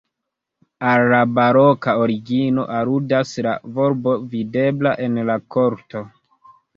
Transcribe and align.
Al 0.91 1.03
la 1.09 1.17
baroka 1.39 1.93
origino 2.05 2.65
aludas 2.77 3.33
la 3.49 3.53
volbo 3.75 4.15
videbla 4.31 4.95
en 5.09 5.21
la 5.31 5.37
korto. 5.57 6.03